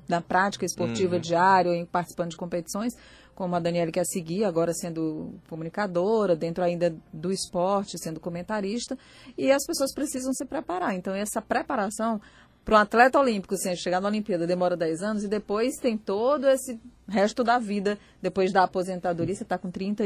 na 0.07 0.21
prática 0.21 0.65
esportiva 0.65 1.15
uhum. 1.15 1.21
diária, 1.21 1.71
ou 1.71 1.85
participando 1.87 2.31
de 2.31 2.37
competições, 2.37 2.93
como 3.33 3.55
a 3.55 3.59
Daniela 3.59 3.91
quer 3.91 4.05
seguir, 4.05 4.45
agora 4.45 4.73
sendo 4.73 5.35
comunicadora, 5.49 6.35
dentro 6.35 6.63
ainda 6.63 6.95
do 7.11 7.31
esporte, 7.31 7.99
sendo 7.99 8.19
comentarista, 8.19 8.97
e 9.37 9.51
as 9.51 9.65
pessoas 9.65 9.93
precisam 9.93 10.33
se 10.33 10.45
preparar. 10.45 10.95
Então, 10.95 11.13
essa 11.13 11.41
preparação 11.41 12.21
para 12.63 12.75
um 12.75 12.79
atleta 12.79 13.19
olímpico, 13.19 13.53
assim, 13.53 13.75
chegar 13.75 14.01
na 14.01 14.07
Olimpíada, 14.07 14.47
demora 14.47 14.75
10 14.75 15.03
anos 15.03 15.23
e 15.23 15.27
depois 15.27 15.75
tem 15.75 15.95
todo 15.95 16.47
esse 16.47 16.79
resto 17.07 17.43
da 17.43 17.59
vida, 17.59 17.99
depois 18.21 18.51
da 18.51 18.63
aposentadoria, 18.63 19.35
você 19.35 19.43
está 19.43 19.57
com 19.57 19.69
35 19.69 20.01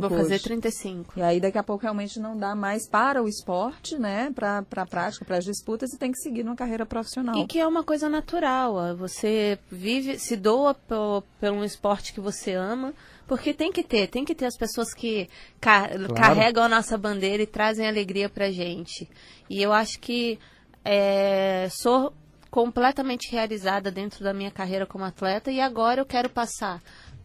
Vou 0.00 0.10
fazer 0.10 0.34
hoje. 0.34 0.44
35. 0.44 1.14
E 1.16 1.22
aí 1.22 1.40
daqui 1.40 1.58
a 1.58 1.62
pouco 1.62 1.82
realmente 1.82 2.20
não 2.20 2.36
dá 2.36 2.54
mais 2.54 2.88
para 2.88 3.22
o 3.22 3.28
esporte, 3.28 3.98
né, 3.98 4.30
para 4.34 4.58
a 4.58 4.86
prática, 4.86 5.24
para 5.24 5.38
as 5.38 5.44
disputas 5.44 5.92
e 5.92 5.98
tem 5.98 6.12
que 6.12 6.18
seguir 6.18 6.44
numa 6.44 6.56
carreira 6.56 6.86
profissional. 6.86 7.36
E 7.36 7.46
que 7.46 7.58
é 7.58 7.66
uma 7.66 7.82
coisa 7.82 8.08
natural, 8.08 8.96
você 8.96 9.58
vive, 9.70 10.18
se 10.18 10.36
doa 10.36 10.74
por, 10.74 11.24
por 11.40 11.50
um 11.50 11.64
esporte 11.64 12.12
que 12.12 12.20
você 12.20 12.52
ama, 12.52 12.94
porque 13.26 13.54
tem 13.54 13.72
que 13.72 13.82
ter, 13.82 14.08
tem 14.08 14.24
que 14.24 14.34
ter 14.34 14.46
as 14.46 14.56
pessoas 14.56 14.92
que 14.92 15.28
car 15.60 15.90
claro. 15.90 16.14
carregam 16.14 16.64
a 16.64 16.68
nossa 16.68 16.98
bandeira 16.98 17.42
e 17.42 17.46
trazem 17.46 17.88
alegria 17.88 18.28
pra 18.28 18.50
gente. 18.50 19.08
E 19.48 19.62
eu 19.62 19.72
acho 19.72 19.98
que 20.00 20.38
é, 20.84 21.68
sou 21.70 22.12
completamente 22.50 23.32
realizada 23.32 23.90
dentro 23.90 24.22
da 24.22 24.34
minha 24.34 24.50
carreira 24.50 24.84
como 24.84 25.04
atleta 25.04 25.50
e 25.50 25.58
agora 25.58 26.02
eu 26.02 26.04
quero 26.04 26.28
passar 26.28 26.82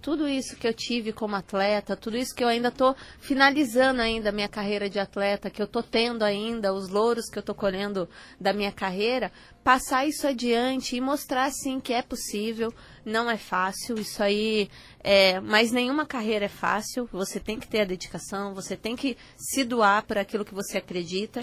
tudo 0.08 0.26
isso 0.26 0.56
que 0.56 0.66
eu 0.66 0.74
tive 0.74 1.12
como 1.12 1.36
atleta, 1.36 1.94
tudo 1.94 2.16
isso 2.16 2.34
que 2.34 2.42
eu 2.42 2.48
ainda 2.48 2.70
estou 2.70 2.96
finalizando 3.20 4.02
ainda 4.02 4.30
a 4.30 4.32
minha 4.32 4.48
carreira 4.48 4.90
de 4.90 4.98
atleta, 4.98 5.50
que 5.50 5.62
eu 5.62 5.66
estou 5.66 5.84
tendo 5.84 6.24
ainda, 6.24 6.74
os 6.74 6.88
louros 6.88 7.30
que 7.30 7.38
eu 7.38 7.42
estou 7.42 7.54
colhendo 7.54 8.08
da 8.40 8.54
minha 8.54 8.72
carreira, 8.72 9.34
passar 9.66 10.08
isso 10.08 10.26
adiante 10.26 10.96
e 10.96 11.02
mostrar 11.02 11.44
assim 11.44 11.78
que 11.82 11.92
é 11.92 12.02
possível, 12.02 12.74
não 13.04 13.30
é 13.30 13.36
fácil, 13.36 14.00
isso 14.00 14.24
aí, 14.24 14.70
é, 15.04 15.42
mas 15.42 15.74
nenhuma 15.74 16.06
carreira 16.06 16.46
é 16.46 16.48
fácil, 16.48 17.10
você 17.12 17.38
tem 17.38 17.60
que 17.60 17.68
ter 17.68 17.82
a 17.82 17.86
dedicação, 17.86 18.56
você 18.56 18.78
tem 18.78 18.96
que 18.96 19.18
se 19.36 19.66
doar 19.66 20.06
por 20.06 20.18
aquilo 20.18 20.46
que 20.46 20.54
você 20.54 20.78
acredita 20.78 21.42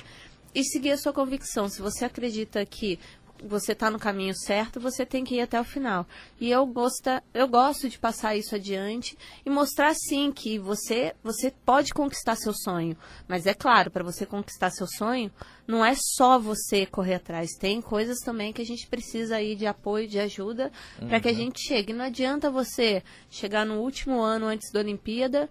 e 0.55 0.65
seguir 0.65 0.93
a 0.93 0.97
sua 0.97 1.13
convicção. 1.13 1.69
Se 1.69 1.83
você 1.83 2.07
acredita 2.07 2.65
que 2.65 2.99
você 3.45 3.73
está 3.73 3.91
no 3.91 3.99
caminho 3.99 4.35
certo, 4.35 4.81
você 4.81 5.05
tem 5.05 5.25
que 5.25 5.37
ir 5.37 5.41
até 5.41 5.61
o 5.61 5.65
final. 5.65 6.07
E 6.41 6.51
eu, 6.51 6.67
gosto, 6.67 7.11
eu 7.33 7.47
gosto 7.47 7.89
de 7.89 7.99
passar 7.99 8.37
isso 8.37 8.55
adiante 8.55 9.17
e 9.45 9.51
mostrar 9.51 9.95
sim 9.95 10.33
que 10.33 10.59
você, 10.59 11.15
você 11.23 11.53
pode 11.65 11.93
conquistar 11.93 12.37
seu 12.37 12.53
sonho. 12.53 12.97
Mas 13.29 13.47
é 13.47 13.55
claro, 13.55 13.91
para 13.91 14.03
você 14.03 14.25
conquistar 14.25 14.71
seu 14.71 14.87
sonho, 14.87 15.31
não 15.67 15.85
é 15.85 15.95
só 15.97 16.39
você 16.39 16.87
correr 16.87 17.15
atrás. 17.15 17.51
Tem 17.59 17.81
coisas 17.81 18.19
também 18.21 18.53
que 18.53 18.63
a 18.63 18.67
gente 18.67 18.87
precisa 18.87 19.37
aí 19.37 19.55
de 19.55 19.67
apoio, 19.67 20.09
de 20.09 20.19
ajuda, 20.19 20.73
uhum. 21.01 21.09
para 21.09 21.21
que 21.21 21.29
a 21.29 21.33
uhum. 21.33 21.37
gente 21.37 21.61
chegue. 21.61 21.93
Não 21.93 22.05
adianta 22.05 22.51
você 22.51 23.03
chegar 23.31 23.65
no 23.67 23.81
último 23.81 24.21
ano 24.21 24.47
antes 24.47 24.71
da 24.73 24.81
Olimpíada 24.81 25.49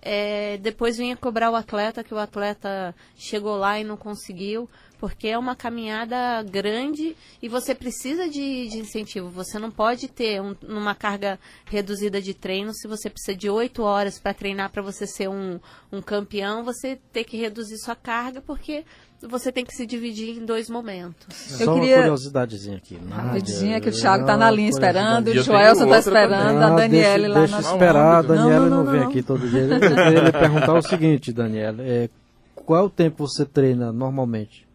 é, 0.00 0.56
depois 0.58 0.96
vinha 0.96 1.16
cobrar 1.16 1.50
o 1.50 1.56
atleta 1.56 2.04
que 2.04 2.14
o 2.14 2.18
atleta 2.18 2.94
chegou 3.16 3.56
lá 3.56 3.78
e 3.80 3.84
não 3.84 3.96
conseguiu, 3.96 4.68
porque 4.98 5.28
é 5.28 5.38
uma 5.38 5.56
caminhada 5.56 6.42
grande 6.42 7.16
e 7.42 7.48
você 7.48 7.74
precisa 7.74 8.28
de, 8.28 8.68
de 8.68 8.78
incentivo. 8.78 9.28
Você 9.30 9.58
não 9.58 9.70
pode 9.70 10.08
ter 10.08 10.40
um, 10.40 10.56
uma 10.62 10.94
carga 10.94 11.38
reduzida 11.64 12.20
de 12.20 12.34
treino 12.34 12.72
se 12.74 12.86
você 12.88 13.08
precisa 13.10 13.36
de 13.36 13.48
oito 13.50 13.82
horas 13.82 14.18
para 14.18 14.34
treinar 14.34 14.70
para 14.70 14.82
você 14.82 15.06
ser 15.06 15.28
um, 15.28 15.60
um 15.90 16.00
campeão. 16.00 16.64
Você 16.64 16.98
tem 17.12 17.24
que 17.24 17.36
reduzir 17.36 17.78
sua 17.78 17.96
carga 17.96 18.40
porque 18.40 18.84
você 19.26 19.50
tem 19.50 19.64
que 19.64 19.74
se 19.74 19.84
dividir 19.84 20.38
em 20.38 20.44
dois 20.44 20.70
momentos. 20.70 21.26
Só 21.34 21.64
eu 21.64 21.74
queria... 21.74 21.96
uma 21.96 22.02
curiosidadezinha 22.02 22.76
aqui. 22.76 22.98
Rapidinha, 23.10 23.80
que 23.80 23.88
o 23.88 23.92
Thiago 23.92 24.22
está 24.22 24.36
na 24.36 24.50
linha 24.50 24.68
esperando, 24.68 25.28
o 25.28 25.42
Joelson 25.42 25.84
está 25.84 25.98
esperando, 25.98 26.62
a 26.62 26.70
Daniele 26.70 27.28
lá 27.28 27.38
deixa 27.40 27.60
na 27.60 27.72
esperar, 27.72 28.18
a 28.18 28.22
Daniela 28.22 28.68
não, 28.68 28.76
não, 28.78 28.84
não, 28.84 28.92
vem 28.92 29.02
aqui 29.02 29.22
todo 29.22 29.48
dia. 29.48 29.62
Eu 29.62 29.80
queria 29.80 30.32
perguntar 30.32 30.74
o 30.74 30.82
seguinte, 30.82 31.32
Daniela, 31.32 31.82
é, 31.82 32.08
qual 32.54 32.84
o 32.84 32.90
tempo 32.90 33.26
você 33.26 33.44
treina 33.44 33.92
normalmente? 33.92 34.67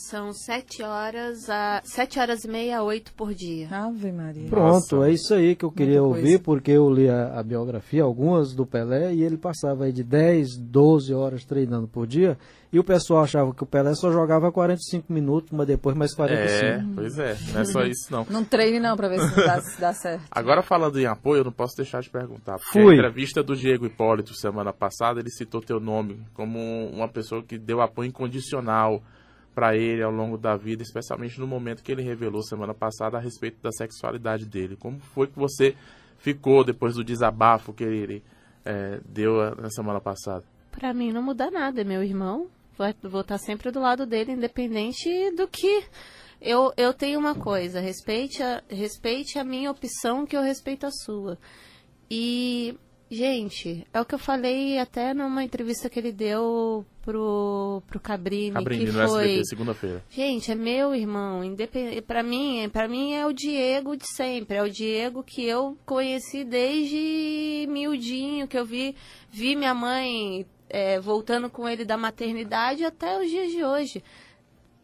São 0.00 0.32
sete 0.32 0.80
horas 0.80 1.50
a 1.50 1.82
sete 1.82 2.20
horas 2.20 2.44
e 2.44 2.48
meia 2.48 2.78
a 2.78 2.82
oito 2.84 3.12
por 3.14 3.34
dia. 3.34 3.68
Ave 3.68 4.12
Maria. 4.12 4.48
Pronto, 4.48 4.94
Nossa. 4.94 5.08
é 5.08 5.12
isso 5.12 5.34
aí 5.34 5.56
que 5.56 5.64
eu 5.64 5.72
queria 5.72 6.00
Muita 6.00 6.16
ouvir, 6.16 6.22
coisa. 6.22 6.42
porque 6.44 6.70
eu 6.70 6.88
li 6.88 7.10
a, 7.10 7.36
a, 7.36 7.42
biografia, 7.42 8.04
algumas 8.04 8.54
do 8.54 8.64
Pelé, 8.64 9.12
e 9.12 9.24
ele 9.24 9.36
passava 9.36 9.84
aí 9.84 9.92
de 9.92 10.04
10, 10.04 10.56
12 10.56 11.12
horas 11.12 11.44
treinando 11.44 11.88
por 11.88 12.06
dia, 12.06 12.38
e 12.72 12.78
o 12.78 12.84
pessoal 12.84 13.24
achava 13.24 13.52
que 13.52 13.64
o 13.64 13.66
Pelé 13.66 13.92
só 13.96 14.12
jogava 14.12 14.52
45 14.52 15.12
minutos, 15.12 15.50
mas 15.50 15.66
depois 15.66 15.96
mais 15.96 16.14
45. 16.14 16.64
É, 16.64 16.84
pois 16.94 17.18
é, 17.18 17.36
não 17.52 17.60
é 17.60 17.64
só 17.64 17.82
isso 17.82 18.12
não. 18.12 18.24
Não 18.30 18.44
treine 18.44 18.78
não, 18.78 18.96
pra 18.96 19.08
ver 19.08 19.20
se 19.20 19.34
dá, 19.34 19.60
se 19.60 19.80
dá 19.80 19.92
certo. 19.92 20.22
Agora 20.30 20.62
falando 20.62 20.96
em 21.00 21.06
apoio, 21.06 21.40
eu 21.40 21.44
não 21.44 21.52
posso 21.52 21.76
deixar 21.76 22.00
de 22.02 22.08
perguntar, 22.08 22.56
porque 22.56 22.80
Fui. 22.80 22.92
a 22.92 22.98
entrevista 22.98 23.42
do 23.42 23.56
Diego 23.56 23.84
Hipólito 23.84 24.32
semana 24.32 24.72
passada, 24.72 25.18
ele 25.18 25.30
citou 25.30 25.60
teu 25.60 25.80
nome 25.80 26.20
como 26.34 26.88
uma 26.88 27.08
pessoa 27.08 27.42
que 27.42 27.58
deu 27.58 27.80
apoio 27.80 28.08
incondicional 28.08 29.02
para 29.58 29.76
ele 29.76 30.00
ao 30.04 30.12
longo 30.12 30.38
da 30.38 30.56
vida, 30.56 30.84
especialmente 30.84 31.40
no 31.40 31.44
momento 31.44 31.82
que 31.82 31.90
ele 31.90 32.00
revelou 32.00 32.44
semana 32.44 32.72
passada 32.72 33.16
a 33.16 33.20
respeito 33.20 33.60
da 33.60 33.72
sexualidade 33.72 34.46
dele. 34.46 34.76
Como 34.76 35.00
foi 35.00 35.26
que 35.26 35.36
você 35.36 35.74
ficou 36.16 36.62
depois 36.62 36.94
do 36.94 37.02
desabafo 37.02 37.72
que 37.72 37.82
ele 37.82 38.22
é, 38.64 39.00
deu 39.04 39.56
na 39.56 39.68
semana 39.68 40.00
passada? 40.00 40.44
Para 40.70 40.94
mim 40.94 41.10
não 41.10 41.24
muda 41.24 41.50
nada, 41.50 41.80
é 41.80 41.84
meu 41.84 42.04
irmão. 42.04 42.46
Vou 43.02 43.22
estar 43.22 43.36
sempre 43.38 43.72
do 43.72 43.80
lado 43.80 44.06
dele, 44.06 44.30
independente 44.30 45.32
do 45.32 45.48
que. 45.48 45.82
Eu, 46.40 46.72
eu 46.76 46.94
tenho 46.94 47.18
uma 47.18 47.34
coisa, 47.34 47.80
respeite 47.80 48.40
a, 48.40 48.62
respeite 48.70 49.40
a 49.40 49.44
minha 49.44 49.72
opção, 49.72 50.24
que 50.24 50.36
eu 50.36 50.42
respeito 50.42 50.86
a 50.86 50.92
sua. 50.92 51.36
E 52.08 52.78
Gente, 53.10 53.86
é 53.92 54.00
o 54.00 54.04
que 54.04 54.14
eu 54.14 54.18
falei 54.18 54.78
até 54.78 55.14
numa 55.14 55.42
entrevista 55.42 55.88
que 55.88 55.98
ele 55.98 56.12
deu 56.12 56.84
pro, 57.00 57.82
pro 57.86 57.98
Cabrini, 57.98 58.52
Cabrini 58.52 58.84
que 58.84 58.92
no 58.92 59.08
foi... 59.08 59.24
SBT, 59.24 59.44
segunda-feira. 59.46 60.04
Gente, 60.10 60.52
é 60.52 60.54
meu 60.54 60.94
irmão, 60.94 61.42
independ... 61.42 62.02
para 62.02 62.22
mim, 62.22 62.68
para 62.70 62.86
mim 62.86 63.14
é 63.14 63.26
o 63.26 63.32
Diego 63.32 63.96
de 63.96 64.06
sempre, 64.14 64.58
é 64.58 64.62
o 64.62 64.70
Diego 64.70 65.22
que 65.22 65.42
eu 65.42 65.78
conheci 65.86 66.44
desde 66.44 67.66
miudinho, 67.70 68.46
que 68.46 68.58
eu 68.58 68.66
vi, 68.66 68.94
vi 69.30 69.56
minha 69.56 69.74
mãe 69.74 70.46
é, 70.68 71.00
voltando 71.00 71.48
com 71.48 71.66
ele 71.66 71.86
da 71.86 71.96
maternidade 71.96 72.84
até 72.84 73.18
os 73.18 73.30
dias 73.30 73.50
de 73.50 73.64
hoje. 73.64 74.04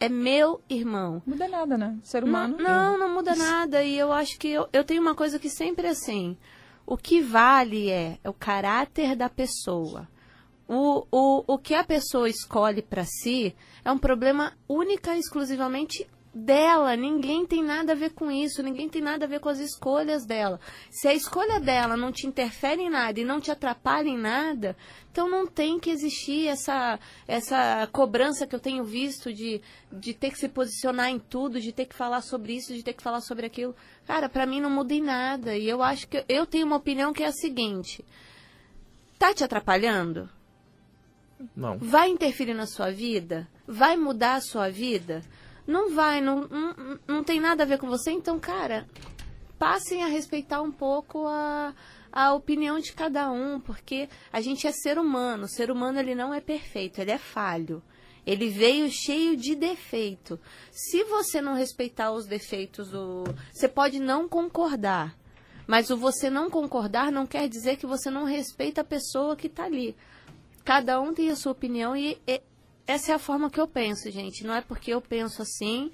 É 0.01 0.09
meu 0.09 0.61
irmão. 0.69 1.23
Muda 1.27 1.47
nada, 1.47 1.79
né? 1.79 1.97
Ser 2.03 2.25
humano. 2.25 2.57
Não, 2.59 2.65
não, 2.65 2.99
não 2.99 3.15
muda 3.15 3.35
nada. 3.35 3.83
E 3.83 3.97
eu 3.99 4.13
acho 4.13 4.39
que 4.39 4.49
eu, 4.49 4.69
eu 4.73 4.83
tenho 4.83 5.01
uma 5.01 5.15
coisa 5.15 5.39
que 5.39 5.49
sempre 5.49 5.87
é 5.87 5.91
assim. 5.91 6.37
O 6.87 6.97
que 6.97 7.21
vale 7.21 7.91
é 7.91 8.19
o 8.25 8.33
caráter 8.33 9.17
da 9.17 9.29
pessoa. 9.29 10.09
O, 10.69 11.07
o, 11.11 11.45
o 11.47 11.59
que 11.59 11.75
a 11.75 11.85
pessoa 11.85 12.29
escolhe 12.29 12.83
para 12.83 13.05
si 13.05 13.55
é 13.85 13.91
um 13.91 13.99
problema 13.99 14.53
única 14.69 15.15
e 15.15 15.21
exclusivamente 15.21 16.07
dela. 16.35 16.97
Ninguém 16.97 17.47
tem 17.47 17.63
nada 17.63 17.93
a 17.93 17.95
ver 17.95 18.11
com 18.11 18.31
isso, 18.31 18.63
ninguém 18.63 18.89
tem 18.89 19.01
nada 19.01 19.25
a 19.25 19.29
ver 19.29 19.39
com 19.39 19.49
as 19.49 19.59
escolhas 19.59 20.27
dela. 20.27 20.59
Se 20.91 21.07
a 21.07 21.15
escolha 21.15 21.61
dela 21.61 21.97
não 21.97 22.11
te 22.11 22.27
interfere 22.27 22.83
em 22.83 22.91
nada 22.91 23.21
e 23.21 23.25
não 23.25 23.41
te 23.41 23.51
atrapalha 23.51 24.09
em 24.09 24.19
nada, 24.19 24.77
então 25.13 25.29
não 25.29 25.47
tem 25.47 25.79
que 25.79 25.91
existir 25.91 26.49
essa, 26.49 26.99
essa 27.29 27.89
cobrança 27.93 28.47
que 28.47 28.55
eu 28.55 28.61
tenho 28.61 28.83
visto 28.83 29.33
de, 29.33 29.63
de 29.93 30.13
ter 30.13 30.31
que 30.31 30.39
se 30.39 30.49
posicionar 30.49 31.09
em 31.09 31.21
tudo, 31.21 31.61
de 31.61 31.73
ter 31.73 31.87
que 31.87 31.95
falar 31.95 32.21
sobre 32.21 32.57
isso, 32.57 32.75
de 32.75 32.83
ter 32.83 32.95
que 32.95 33.03
falar 33.03 33.21
sobre 33.21 33.47
aquilo. 33.47 33.77
Cara, 34.07 34.29
para 34.29 34.47
mim 34.47 34.61
não 34.61 34.71
muda 34.71 34.93
em 34.93 35.03
nada. 35.03 35.57
E 35.57 35.69
eu 35.69 35.83
acho 35.83 36.09
que 36.09 36.25
eu 36.29 36.45
tenho 36.45 36.67
uma 36.67 36.77
opinião 36.77 37.13
que 37.13 37.23
é 37.23 37.29
a 37.29 37.33
seguinte: 37.33 38.05
tá 39.19 39.33
te 39.33 39.45
atrapalhando? 39.45 40.29
Não. 41.55 41.79
Vai 41.79 42.09
interferir 42.09 42.55
na 42.55 42.67
sua 42.67 42.91
vida? 42.91 43.49
Vai 43.67 43.97
mudar 43.97 44.37
a 44.37 44.41
sua 44.41 44.71
vida? 44.71 45.23
Não 45.67 45.95
vai, 45.95 46.21
não, 46.21 46.47
não, 46.49 46.99
não 47.07 47.25
tem 47.25 47.41
nada 47.41 47.63
a 47.63 47.67
ver 47.67 47.79
com 47.79 47.89
você, 47.89 48.11
então, 48.11 48.39
cara, 48.39 48.87
passem 49.59 50.03
a 50.03 50.09
respeitar 50.09 50.61
um 50.61 50.71
pouco 50.71 51.27
a, 51.27 51.75
a 52.13 52.35
opinião 52.35 52.79
de 52.79 52.93
cada 52.93 53.31
um, 53.31 53.59
porque 53.59 54.09
a 54.33 54.41
gente 54.41 54.67
é 54.67 54.73
ser 54.73 54.99
humano. 54.99 55.45
O 55.45 55.49
ser 55.49 55.71
humano 55.71 55.99
ele 55.99 56.15
não 56.15 56.35
é 56.35 56.41
perfeito, 56.41 57.01
ele 57.01 57.11
é 57.11 57.19
falho. 57.19 57.83
Ele 58.27 58.49
veio 58.49 58.91
cheio 58.91 59.37
de 59.37 59.55
defeito. 59.55 60.41
Se 60.71 61.05
você 61.05 61.43
não 61.43 61.55
respeitar 61.55 62.13
os 62.13 62.27
defeitos 62.27 62.91
do. 62.91 63.25
Você 63.53 63.69
pode 63.69 64.01
não 64.01 64.29
concordar. 64.29 65.15
Mas 65.67 65.91
o 65.91 65.97
você 65.97 66.29
não 66.31 66.51
concordar 66.51 67.11
não 67.11 67.27
quer 67.27 67.49
dizer 67.49 67.77
que 67.77 67.87
você 67.87 68.11
não 68.11 68.25
respeita 68.25 68.83
a 68.83 68.85
pessoa 68.85 69.37
que 69.37 69.47
está 69.47 69.65
ali. 69.65 69.97
Cada 70.65 71.01
um 71.01 71.13
tem 71.13 71.31
a 71.31 71.37
sua 71.37 71.53
opinião 71.53 71.97
e, 71.97 72.19
e 72.27 72.41
essa 72.87 73.13
é 73.13 73.15
a 73.15 73.19
forma 73.19 73.51
que 73.51 73.61
eu 73.61 73.67
penso, 73.67 74.11
gente. 74.11 74.45
Não 74.45 74.55
é 74.55 74.61
porque 74.61 74.93
eu 74.93 75.01
penso 75.01 75.43
assim 75.43 75.91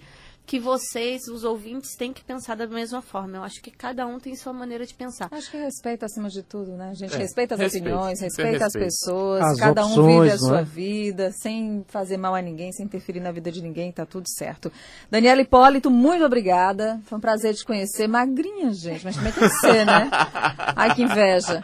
que 0.51 0.59
vocês, 0.59 1.29
os 1.29 1.45
ouvintes, 1.45 1.95
têm 1.95 2.13
que 2.13 2.25
pensar 2.25 2.57
da 2.57 2.67
mesma 2.67 3.01
forma. 3.01 3.37
Eu 3.37 3.45
acho 3.45 3.63
que 3.63 3.71
cada 3.71 4.05
um 4.05 4.19
tem 4.19 4.35
sua 4.35 4.53
maneira 4.53 4.85
de 4.85 4.93
pensar. 4.93 5.29
Acho 5.31 5.49
que 5.49 5.57
respeito 5.57 6.05
acima 6.05 6.29
de 6.29 6.43
tudo, 6.43 6.73
né? 6.73 6.91
A 6.91 6.95
gente 6.95 7.15
é, 7.15 7.19
respeita 7.19 7.55
as 7.55 7.61
respeito, 7.61 7.87
opiniões, 7.87 8.21
respeita 8.21 8.67
as 8.67 8.73
pessoas, 8.73 9.43
as 9.45 9.61
cada 9.61 9.85
opções, 9.85 9.99
um 9.99 10.23
vive 10.23 10.33
a 10.33 10.39
sua 10.39 10.61
é? 10.61 10.65
vida, 10.65 11.31
sem 11.31 11.85
fazer 11.87 12.17
mal 12.17 12.35
a 12.35 12.43
ninguém, 12.43 12.73
sem 12.73 12.85
interferir 12.85 13.21
na 13.21 13.31
vida 13.31 13.53
de 13.53 13.63
ninguém, 13.63 13.93
tá 13.93 14.05
tudo 14.05 14.29
certo. 14.29 14.73
Daniela 15.09 15.41
Hipólito, 15.41 15.89
muito 15.89 16.25
obrigada. 16.25 17.01
Foi 17.05 17.19
um 17.19 17.21
prazer 17.21 17.55
te 17.55 17.65
conhecer. 17.65 18.09
Magrinha, 18.09 18.73
gente, 18.73 19.05
mas 19.05 19.15
também 19.15 19.33
tem 19.33 19.49
que 19.49 19.55
ser, 19.55 19.87
né? 19.87 20.11
Ai, 20.75 20.93
que 20.97 21.03
inveja. 21.05 21.63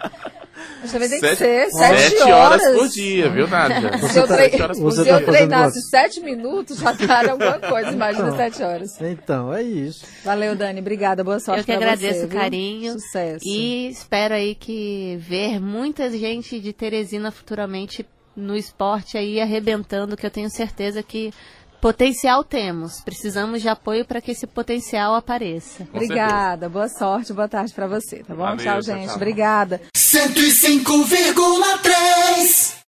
Mas 0.81 0.93
também 0.93 1.09
tem 1.09 1.21
que 1.21 1.37
ser 1.37 1.71
sete, 1.71 2.01
sete 2.01 2.23
horas. 2.23 2.63
horas 2.63 2.79
por 2.79 2.89
dia, 2.89 3.29
viu, 3.31 3.49
Nádia? 3.49 3.99
Se 4.09 4.19
eu, 4.19 4.27
tre... 4.27 4.49
tá, 4.51 4.75
se 4.75 5.09
eu 5.09 5.25
treinasse 5.25 5.83
sete 5.83 6.21
minutos, 6.21 6.79
já 6.79 6.93
daria 6.93 7.33
alguma 7.33 7.59
coisa, 7.59 7.91
imagina 7.91 8.27
então, 8.27 8.37
sete 8.37 8.63
horas. 8.63 9.01
Então, 9.01 9.53
é 9.53 9.63
isso. 9.63 10.07
Valeu, 10.25 10.55
Dani. 10.55 10.81
Obrigada, 10.81 11.23
boa 11.25 11.41
sorte 11.41 11.61
Eu 11.61 11.65
que 11.65 11.73
agradeço 11.73 12.21
você, 12.21 12.27
o 12.27 12.29
carinho. 12.29 12.93
Sucesso. 12.93 13.45
E 13.47 13.89
espero 13.89 14.35
aí 14.35 14.55
que 14.55 15.17
ver 15.21 15.61
muita 15.61 16.11
gente 16.11 16.61
de 16.61 16.73
Teresina 16.73 17.31
futuramente 17.31 18.07
no 18.37 18.55
esporte 18.55 19.17
aí 19.17 19.41
arrebentando, 19.41 20.17
que 20.17 20.27
eu 20.27 20.31
tenho 20.31 20.51
certeza 20.51 21.03
que 21.03 21.33
Potencial 21.81 22.45
temos, 22.45 23.01
precisamos 23.01 23.63
de 23.63 23.69
apoio 23.69 24.05
para 24.05 24.21
que 24.21 24.33
esse 24.33 24.47
potencial 24.47 25.15
apareça. 25.15 25.87
Com 25.87 25.97
Obrigada, 25.99 26.67
certeza. 26.67 26.69
boa 26.69 26.89
sorte, 26.89 27.33
boa 27.33 27.49
tarde 27.49 27.73
para 27.73 27.87
você, 27.87 28.25
tá 28.25 28.35
bom? 28.35 28.43
Valeu, 28.43 28.59
tchau, 28.59 28.83
gente. 28.83 29.07
Tchau. 29.07 29.17
Obrigada. 29.17 29.81
105,3 29.97 32.77